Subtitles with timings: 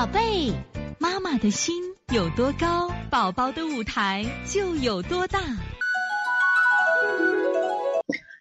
[0.00, 0.54] 宝贝，
[0.98, 5.40] 妈妈的心有多高，宝宝的舞台就有多大。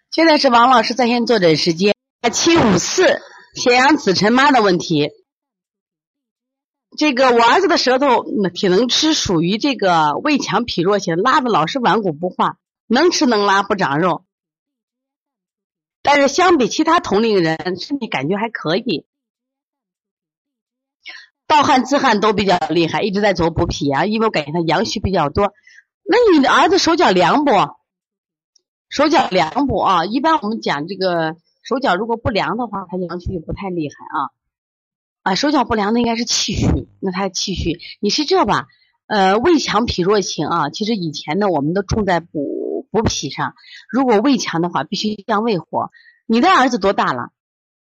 [0.09, 1.93] 现在是王老师在线坐诊时间，
[2.31, 3.19] 七五四
[3.55, 5.11] 咸阳子晨妈的问题。
[6.97, 8.23] 这个我儿子的舌头
[8.53, 12.55] 挺能吃，属于这个胃强脾弱型，拉的老是顽固不化，
[12.87, 14.23] 能吃能拉不长肉。
[16.01, 19.05] 但是相比其他同龄人，身体感觉还可以。
[21.49, 25.51] 盗汗自汗都比较厉害，一直在做补脾啊，因为我感觉他阳虚比较多。
[26.03, 27.51] 那你的儿子手脚凉不？
[28.87, 30.05] 手脚凉不啊？
[30.05, 34.29] 一般我们讲这个手脚如果不凉的话，他阳虚就不太厉害啊。
[35.23, 37.79] 啊，手脚不凉的应该是气虚，那他气虚。
[37.99, 38.67] 你是这吧？
[39.07, 43.55] 呃，胃强脾弱型啊，其实以前呢，我们都重在补补脾上。
[43.89, 45.89] 如果胃强的话，必须降胃火。
[46.27, 47.31] 你的儿子多大了？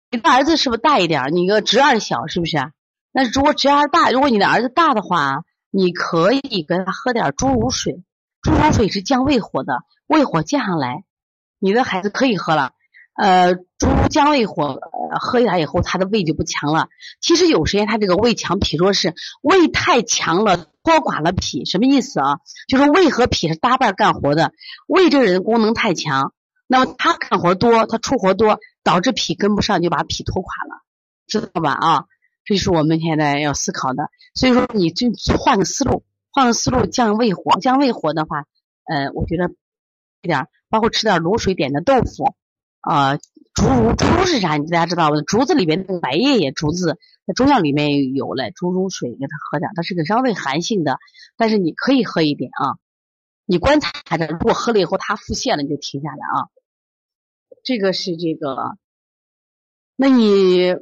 [0.09, 1.35] 你的儿子是不是大一点？
[1.35, 2.71] 你个侄儿小是不是？
[3.17, 5.41] 那如果侄儿大，如果你的儿子大的话，
[5.71, 8.03] 你可以给他喝点猪乳水。
[8.43, 11.03] 猪乳水是降胃火的，胃火降下来，
[11.57, 12.73] 你的孩子可以喝了。
[13.15, 14.79] 呃，猪降胃火，
[15.19, 16.89] 喝下来以后，他的胃就不强了。
[17.19, 21.65] 其实有时间他这个胃强脾弱是胃太强了，拖垮了脾。
[21.65, 22.37] 什么意思啊？
[22.67, 24.51] 就是胃和脾是搭伴干活的，
[24.85, 26.33] 胃这个人功能太强，
[26.67, 30.83] 那么他干活多，他出活多，导致脾跟不上，就把脾拖垮了，
[31.25, 31.71] 知道吧？
[31.71, 32.03] 啊？
[32.47, 38.45] 这是我们现在要思考的，所以说你就换个思路，换个思路降胃火，降胃火的话，
[38.85, 39.51] 呃，我觉得
[40.21, 42.35] 一点，包括吃点卤水点的豆腐，
[42.79, 43.17] 啊，
[43.53, 44.55] 竹茹，竹茹是啥？
[44.55, 45.17] 你大家知道吧？
[45.27, 50.99] 竹子里边白叶叶，竹子在中药里面有了，竹茹水给他喝点，它是个稍微寒性的，
[51.35, 52.79] 但是你可以喝一点啊，
[53.45, 56.47] 你观察着，如果喝了以后它腹泻了，你就停下来啊。
[57.65, 58.77] 这个是这个，
[59.97, 60.77] 那你。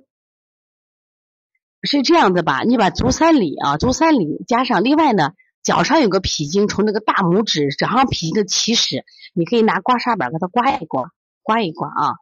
[1.85, 2.63] 是这样的吧？
[2.63, 5.31] 你把足三里啊，足三里加上，另外呢，
[5.63, 9.03] 脚上有个脾经，从那个大拇指脚上脾经的起始，
[9.33, 11.11] 你可以拿刮痧板给它刮一刮，
[11.43, 12.15] 刮一刮啊。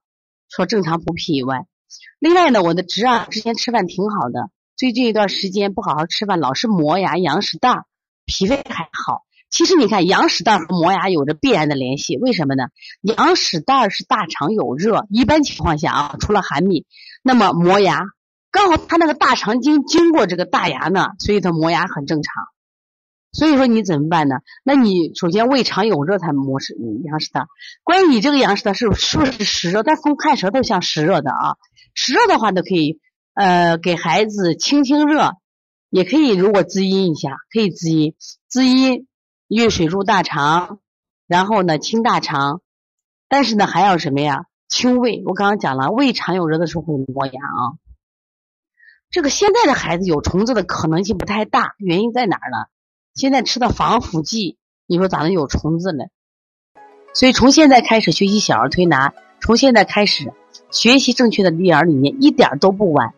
[0.50, 1.66] 除正常补脾以外，
[2.20, 7.86] 另外呢，我的侄儿之前吃饭挺好的，最近一段时间不好好吃饭，老是磨牙、羊屎蛋，
[8.26, 9.24] 脾胃还好。
[9.50, 12.66] 其实你看，羊屎蛋和磨牙有着必然的联系，为什么呢？
[13.02, 16.86] 羊屎蛋是大肠有热，一般情况下啊，除了寒秘，
[17.24, 18.04] 那么磨牙。
[18.54, 22.44] 刚好他那个大肠经经过这个大牙呢，所以他磨牙很正常。
[23.32, 24.36] 所以说你怎么办呢？
[24.64, 27.48] 那你首先胃肠有热才磨是羊屎蛋。
[27.84, 29.82] 关于你这个羊屎蛋是是不是湿热？
[29.82, 31.58] 但从看舌头像湿热的啊。
[31.96, 33.00] 湿热的话都可以
[33.34, 35.32] 呃给孩子清清热，
[35.90, 38.14] 也可以如果滋阴一下，可以滋阴
[38.48, 39.08] 滋阴
[39.48, 40.78] 运水入大肠，
[41.26, 42.62] 然后呢清大肠，
[43.28, 44.46] 但是呢还要什么呀？
[44.70, 45.24] 清胃。
[45.26, 47.82] 我刚刚讲了，胃肠有热的时候会磨牙啊。
[49.14, 52.66] 这个现在的孩子有虫子的可能性不太大，原因在哪儿呢？
[53.14, 54.58] 现在吃的防腐剂，
[54.88, 56.06] 你说咋能有虫子呢？
[57.14, 60.34] 所以从现在开始学习小儿推拿，从现在开始
[60.72, 63.14] 学习正确的育儿理念，一点都不晚。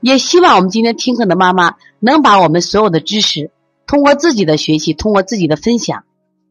[0.00, 3.52] 也希望我们今天听课的妈妈能把我们所有的知识，
[3.86, 6.02] 通过自己的学习，通过自己的分享，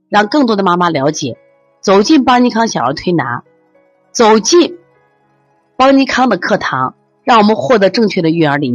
[0.07, 1.37] 让更多的妈妈了解，
[1.81, 3.43] 走进邦尼康小儿推拿，
[4.13, 4.77] 走进
[5.75, 6.95] 邦尼康的课堂，
[7.25, 8.73] 让我们获得正确的育儿理念。